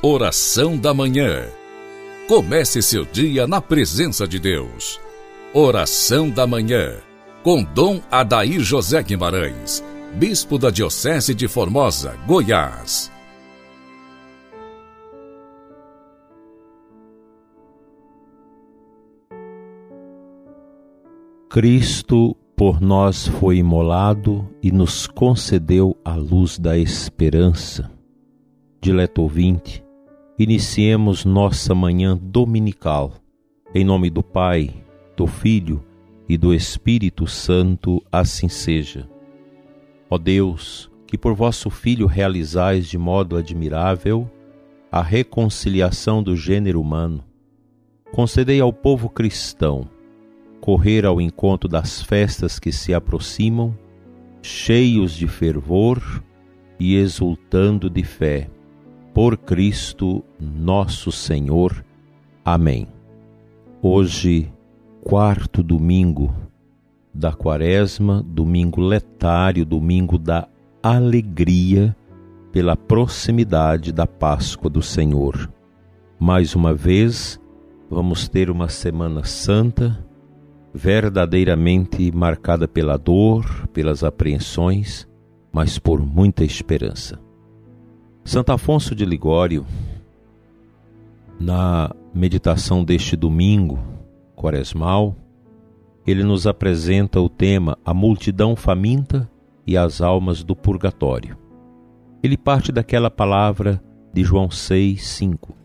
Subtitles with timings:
[0.00, 1.48] Oração da Manhã.
[2.28, 5.00] Comece seu dia na presença de Deus.
[5.52, 6.98] Oração da Manhã.
[7.42, 9.82] Com Dom Adair José Guimarães,
[10.14, 13.10] Bispo da Diocese de Formosa, Goiás.
[21.50, 27.90] Cristo por nós foi imolado e nos concedeu a luz da esperança.
[28.80, 29.87] Dileto ouvinte,
[30.38, 33.14] iniciemos nossa manhã dominical.
[33.74, 34.72] Em nome do Pai,
[35.16, 35.84] do Filho
[36.28, 39.08] e do Espírito Santo, assim seja.
[40.08, 44.30] Ó Deus, que por vosso Filho realizais de modo admirável
[44.90, 47.24] a reconciliação do gênero humano,
[48.12, 49.88] concedei ao povo cristão
[50.60, 53.76] correr ao encontro das festas que se aproximam,
[54.42, 56.22] cheios de fervor
[56.78, 58.50] e exultando de fé.
[59.12, 61.84] Por Cristo nosso Senhor.
[62.44, 62.86] Amém.
[63.82, 64.52] Hoje,
[65.02, 66.34] quarto domingo
[67.12, 70.48] da Quaresma, domingo letário, domingo da
[70.82, 71.96] alegria
[72.52, 75.50] pela proximidade da Páscoa do Senhor.
[76.18, 77.40] Mais uma vez,
[77.90, 80.04] vamos ter uma Semana Santa
[80.72, 85.08] verdadeiramente marcada pela dor, pelas apreensões,
[85.52, 87.18] mas por muita esperança.
[88.28, 89.64] Santo Afonso de Ligório,
[91.40, 93.78] na meditação deste domingo
[94.36, 95.16] quaresmal,
[96.06, 99.30] ele nos apresenta o tema A multidão faminta
[99.66, 101.38] e as almas do purgatório.
[102.22, 105.56] Ele parte daquela palavra de João 6, 5.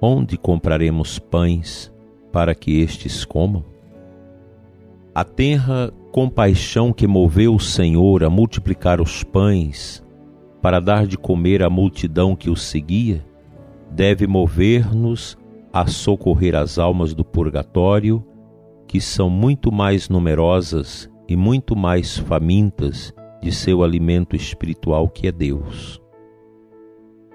[0.00, 1.92] Onde compraremos pães
[2.32, 3.62] para que estes comam?
[5.14, 10.05] A tenra compaixão que moveu o Senhor a multiplicar os pães
[10.66, 13.24] para dar de comer à multidão que o seguia,
[13.88, 15.38] deve mover-nos
[15.72, 18.26] a socorrer as almas do purgatório,
[18.88, 25.30] que são muito mais numerosas e muito mais famintas de seu alimento espiritual que é
[25.30, 26.02] Deus.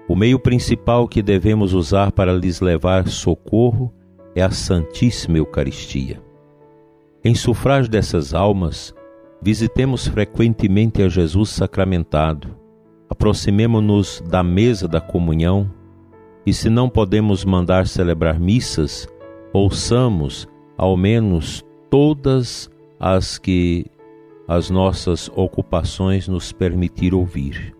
[0.06, 3.90] O meio principal que devemos usar para lhes levar socorro
[4.36, 6.22] é a Santíssima Eucaristia.
[7.24, 8.94] Em sufrágio dessas almas,
[9.40, 12.60] visitemos frequentemente a Jesus sacramentado,
[13.12, 15.70] aproximemo-nos da mesa da comunhão
[16.46, 19.06] e, se não podemos mandar celebrar missas,
[19.52, 23.84] ouçamos ao menos todas as que
[24.48, 27.76] as nossas ocupações nos permitir ouvir.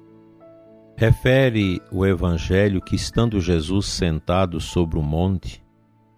[0.99, 5.65] Refere o Evangelho que, estando Jesus sentado sobre o monte,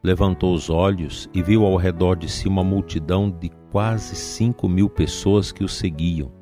[0.02, 4.90] levantou os olhos e viu ao redor de si uma multidão de quase cinco mil
[4.90, 6.32] pessoas que o seguiam,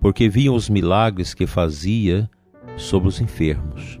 [0.00, 2.28] porque viam os milagres que fazia
[2.76, 4.00] sobre os enfermos.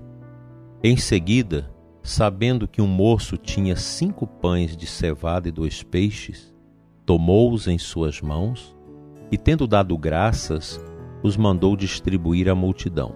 [0.82, 1.70] Em seguida,
[2.02, 6.54] sabendo que um moço tinha cinco pães de cevada e dois peixes,
[7.04, 8.74] tomou-os em suas mãos
[9.30, 10.80] e, tendo dado graças,
[11.22, 13.14] os mandou distribuir à multidão.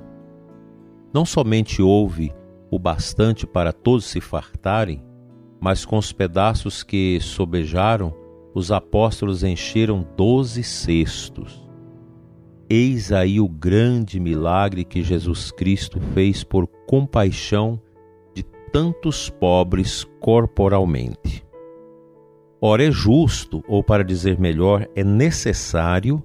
[1.13, 2.33] Não somente houve
[2.71, 5.03] o bastante para todos se fartarem,
[5.59, 8.13] mas com os pedaços que sobejaram,
[8.55, 11.64] os apóstolos encheram doze cestos.
[12.69, 17.81] Eis aí o grande milagre que Jesus Cristo fez por compaixão
[18.35, 18.43] de
[18.73, 21.45] tantos pobres corporalmente.
[22.61, 26.23] Ora, é justo, ou para dizer melhor, é necessário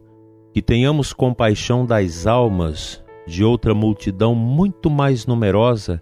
[0.54, 6.02] que tenhamos compaixão das almas de outra multidão muito mais numerosa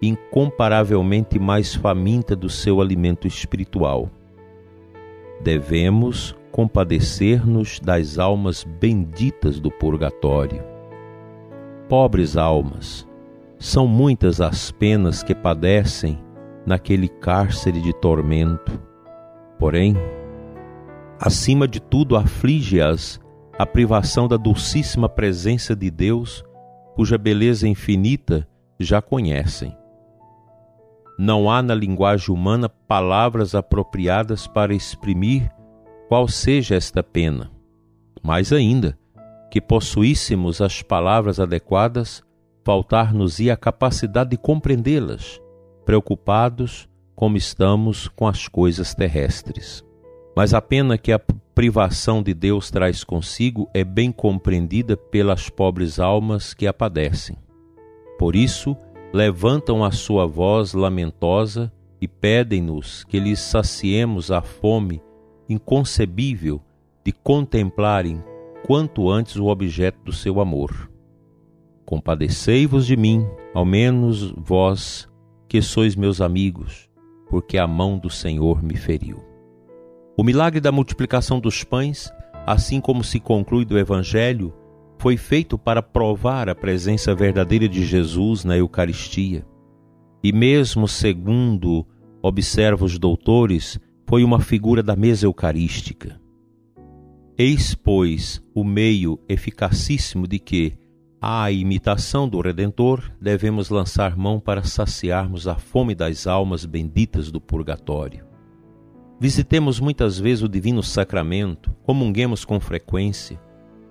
[0.00, 4.10] incomparavelmente mais faminta do seu alimento espiritual.
[5.40, 10.62] Devemos compadecer-nos das almas benditas do purgatório.
[11.88, 13.06] Pobres almas,
[13.58, 16.18] são muitas as penas que padecem
[16.66, 18.80] naquele cárcere de tormento.
[19.58, 19.96] Porém,
[21.18, 23.20] acima de tudo, aflige-as
[23.58, 26.44] a privação da dulcíssima presença de Deus,
[26.94, 28.46] cuja beleza infinita
[28.78, 29.76] já conhecem.
[31.18, 35.50] Não há na linguagem humana palavras apropriadas para exprimir
[36.08, 37.50] qual seja esta pena.
[38.22, 38.98] Mais ainda,
[39.50, 42.22] que possuíssemos as palavras adequadas,
[42.64, 45.40] faltar-nos-ia a capacidade de compreendê-las,
[45.84, 49.84] preocupados como estamos com as coisas terrestres.
[50.34, 51.20] Mas a pena que a
[51.54, 57.36] privação de Deus traz consigo é bem compreendida pelas pobres almas que a padecem.
[58.18, 58.76] Por isso,
[59.12, 65.02] levantam a sua voz lamentosa e pedem-nos que lhes saciemos a fome
[65.48, 66.60] inconcebível
[67.04, 68.22] de contemplarem
[68.66, 70.90] quanto antes o objeto do seu amor.
[71.84, 75.08] Compadecei-vos de mim, ao menos vós
[75.48, 76.88] que sois meus amigos,
[77.30, 79.24] porque a mão do Senhor me feriu.
[80.16, 82.12] O milagre da multiplicação dos pães,
[82.46, 84.52] assim como se conclui do Evangelho,
[84.98, 89.46] foi feito para provar a presença verdadeira de Jesus na Eucaristia.
[90.22, 91.86] E mesmo segundo
[92.20, 93.78] observa os doutores,
[94.08, 96.18] foi uma figura da mesa eucarística.
[97.36, 100.78] Eis, pois, o meio eficacíssimo de que,
[101.20, 107.38] à imitação do Redentor, devemos lançar mão para saciarmos a fome das almas benditas do
[107.38, 108.24] purgatório.
[109.20, 113.38] Visitemos muitas vezes o Divino Sacramento, comunguemos com frequência,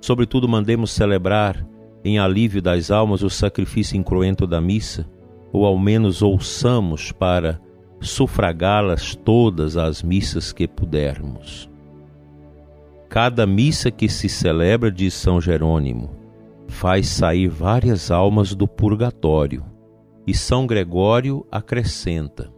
[0.02, 1.64] sobretudo mandemos celebrar,
[2.04, 5.08] em alívio das almas, o sacrifício incruento da missa,
[5.54, 7.62] ou ao menos ouçamos para
[8.00, 11.70] sufragá-las todas as missas que pudermos.
[13.10, 16.12] Cada missa que se celebra, diz São Jerônimo,
[16.68, 19.64] faz sair várias almas do purgatório,
[20.26, 22.52] e São Gregório acrescenta: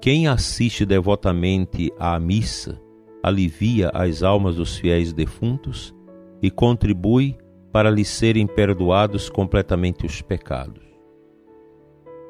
[0.00, 2.80] Quem assiste devotamente à missa
[3.22, 5.94] alivia as almas dos fiéis defuntos
[6.42, 7.36] e contribui
[7.72, 10.87] para lhes serem perdoados completamente os pecados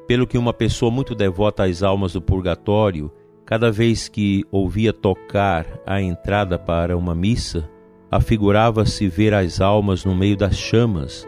[0.09, 3.11] pelo que uma pessoa muito devota às almas do purgatório,
[3.45, 7.69] cada vez que ouvia tocar a entrada para uma missa,
[8.09, 11.27] afigurava-se ver as almas no meio das chamas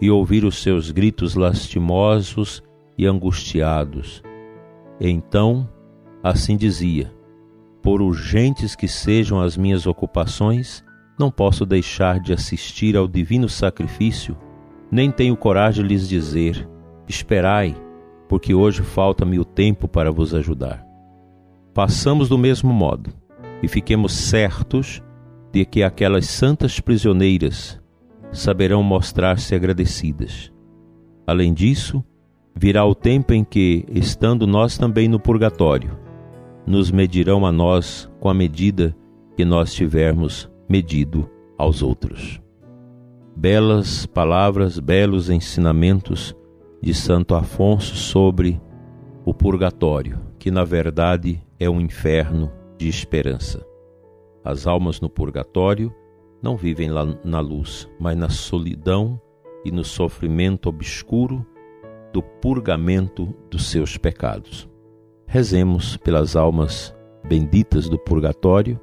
[0.00, 2.62] e ouvir os seus gritos lastimosos
[2.96, 4.22] e angustiados.
[4.98, 5.68] Então,
[6.22, 7.12] assim dizia:
[7.82, 10.82] Por urgentes que sejam as minhas ocupações,
[11.18, 14.34] não posso deixar de assistir ao divino sacrifício,
[14.90, 16.66] nem tenho coragem de lhes dizer:
[17.06, 17.76] Esperai,
[18.32, 20.82] porque hoje falta-me o tempo para vos ajudar.
[21.74, 23.12] Passamos do mesmo modo
[23.62, 25.02] e fiquemos certos
[25.52, 27.78] de que aquelas santas prisioneiras
[28.32, 30.50] saberão mostrar-se agradecidas.
[31.26, 32.02] Além disso,
[32.56, 35.98] virá o tempo em que, estando nós também no purgatório,
[36.66, 38.96] nos medirão a nós com a medida
[39.36, 42.40] que nós tivermos medido aos outros.
[43.36, 46.34] Belas palavras, belos ensinamentos
[46.82, 48.60] de Santo Afonso sobre
[49.24, 53.64] o purgatório, que na verdade é um inferno de esperança.
[54.44, 55.94] As almas no purgatório
[56.42, 59.20] não vivem lá na luz, mas na solidão
[59.64, 61.46] e no sofrimento obscuro
[62.12, 64.68] do purgamento dos seus pecados.
[65.24, 66.92] Rezemos pelas almas
[67.24, 68.80] benditas do purgatório,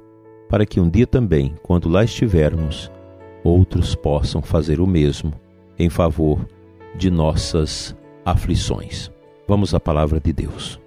[0.48, 2.90] para que um dia também, quando lá estivermos,
[3.44, 5.34] outros possam fazer o mesmo
[5.78, 6.46] em favor
[6.94, 9.10] de nossas aflições.
[9.46, 10.80] Vamos à palavra de Deus.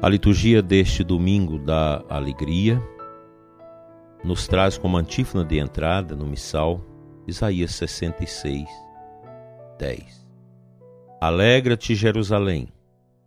[0.00, 2.80] A liturgia deste domingo da alegria
[4.22, 6.80] nos traz como antífona de entrada no missal
[7.26, 8.68] Isaías 66,
[9.78, 10.26] 10.
[11.20, 12.68] Alegra-te, Jerusalém,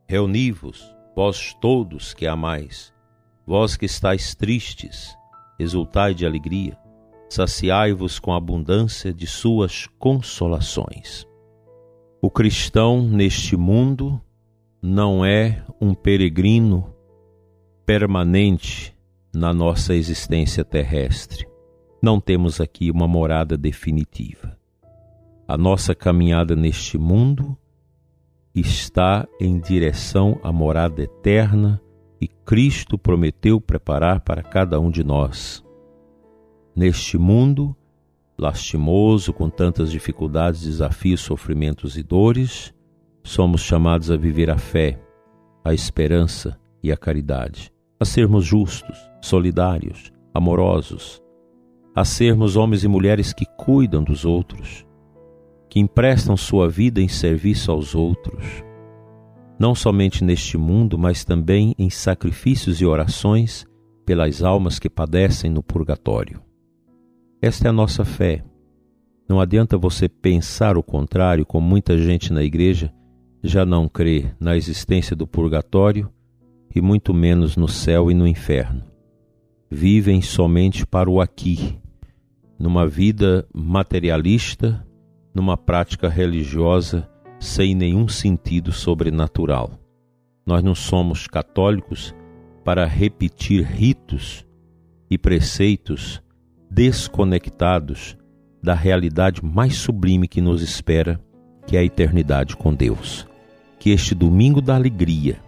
[0.07, 2.93] reuni-vos, vós todos que amais,
[3.45, 5.15] vós que estáis tristes,
[5.61, 6.77] exultai de alegria,
[7.29, 11.25] saciai-vos com a abundância de suas consolações.
[12.21, 14.21] O cristão neste mundo
[14.81, 16.93] não é um peregrino
[17.85, 18.95] permanente
[19.33, 21.47] na nossa existência terrestre.
[22.01, 24.57] Não temos aqui uma morada definitiva.
[25.47, 27.57] A nossa caminhada neste mundo
[28.53, 31.81] está em direção à morada eterna
[32.21, 35.65] e Cristo prometeu preparar para cada um de nós.
[36.75, 37.75] Neste mundo
[38.37, 42.73] lastimoso, com tantas dificuldades, desafios, sofrimentos e dores,
[43.23, 44.99] somos chamados a viver a fé,
[45.63, 51.21] a esperança e a caridade, a sermos justos, solidários, amorosos,
[51.95, 54.85] a sermos homens e mulheres que cuidam dos outros,
[55.69, 58.63] que emprestam sua vida em serviço aos outros
[59.61, 63.63] não somente neste mundo, mas também em sacrifícios e orações
[64.03, 66.41] pelas almas que padecem no purgatório.
[67.39, 68.43] Esta é a nossa fé.
[69.29, 72.91] Não adianta você pensar o contrário, como muita gente na igreja
[73.43, 76.11] já não crê na existência do purgatório
[76.73, 78.83] e muito menos no céu e no inferno.
[79.69, 81.79] Vivem somente para o aqui,
[82.57, 84.83] numa vida materialista,
[85.35, 87.07] numa prática religiosa
[87.41, 89.71] sem nenhum sentido sobrenatural.
[90.45, 92.13] Nós não somos católicos
[92.63, 94.45] para repetir ritos
[95.09, 96.21] e preceitos
[96.69, 98.15] desconectados
[98.61, 101.19] da realidade mais sublime que nos espera,
[101.65, 103.27] que é a eternidade com Deus.
[103.79, 105.41] Que este domingo da alegria,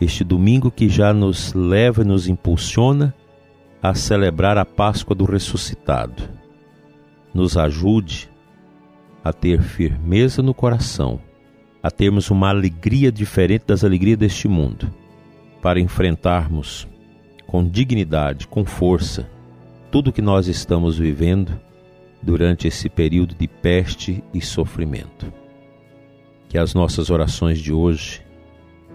[0.00, 3.14] este domingo que já nos leva e nos impulsiona
[3.80, 6.28] a celebrar a Páscoa do ressuscitado.
[7.32, 8.28] Nos ajude
[9.28, 11.20] a ter firmeza no coração,
[11.82, 14.88] a termos uma alegria diferente das alegrias deste mundo,
[15.60, 16.86] para enfrentarmos
[17.44, 19.28] com dignidade, com força,
[19.90, 21.58] tudo que nós estamos vivendo
[22.22, 25.32] durante esse período de peste e sofrimento.
[26.48, 28.22] Que as nossas orações de hoje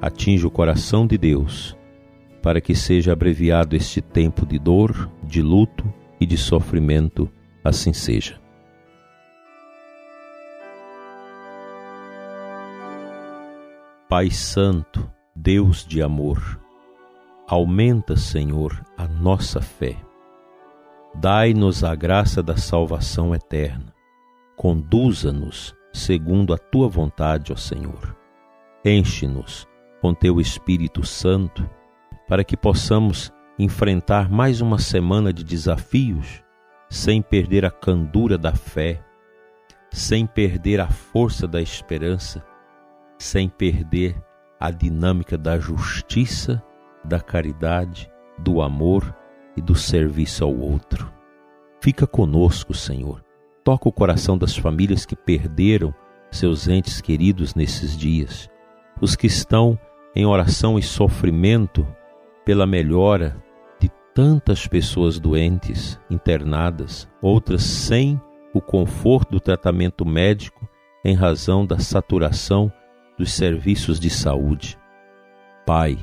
[0.01, 1.75] atinjam o coração de Deus,
[2.41, 7.29] para que seja abreviado este tempo de dor, de luto e de sofrimento,
[7.63, 8.40] assim seja.
[14.11, 16.59] Pai Santo, Deus de amor,
[17.47, 19.95] aumenta, Senhor, a nossa fé
[21.15, 23.93] Dai-nos a graça da salvação eterna.
[24.57, 28.13] Conduza-nos segundo a tua vontade, ó Senhor.
[28.83, 29.65] Enche-nos
[30.01, 31.65] com teu Espírito Santo,
[32.27, 36.43] para que possamos enfrentar mais uma semana de desafios
[36.89, 39.01] sem perder a candura da fé,
[39.89, 42.45] sem perder a força da esperança,
[43.21, 44.15] sem perder
[44.59, 46.61] a dinâmica da justiça,
[47.03, 49.15] da caridade, do amor
[49.55, 51.11] e do serviço ao outro.
[51.79, 53.23] Fica conosco, Senhor.
[53.63, 55.93] Toca o coração das famílias que perderam
[56.31, 58.49] seus entes queridos nesses dias,
[58.99, 59.77] os que estão
[60.15, 61.85] em oração e sofrimento
[62.43, 63.41] pela melhora
[63.79, 68.19] de tantas pessoas doentes, internadas, outras sem
[68.53, 70.67] o conforto do tratamento médico
[71.05, 72.71] em razão da saturação
[73.21, 74.79] dos serviços de saúde.
[75.63, 75.95] Pai,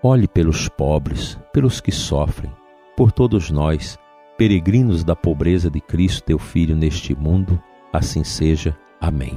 [0.00, 2.52] olhe pelos pobres, pelos que sofrem,
[2.96, 3.98] por todos nós,
[4.38, 7.60] peregrinos da pobreza de Cristo, teu Filho, neste mundo,
[7.92, 8.78] assim seja.
[9.00, 9.36] Amém.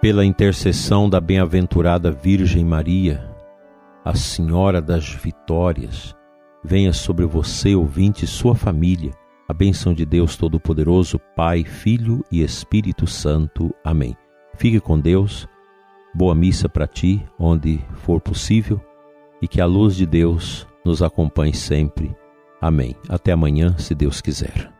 [0.00, 3.30] Pela intercessão da bem-aventurada Virgem Maria,
[4.02, 6.14] a Senhora das Vitórias,
[6.64, 9.12] venha sobre você, ouvinte, e sua família,
[9.48, 13.74] a bênção de Deus Todo-Poderoso, Pai, Filho e Espírito Santo.
[13.82, 14.16] Amém.
[14.56, 15.48] Fique com Deus
[16.14, 18.80] Boa missa para ti, onde for possível,
[19.42, 22.14] e que a luz de Deus nos acompanhe sempre.
[22.60, 22.96] Amém.
[23.08, 24.77] Até amanhã, se Deus quiser.